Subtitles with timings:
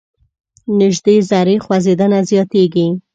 [0.79, 2.87] نژدې ذرې خوځیدنه زیاتیږي.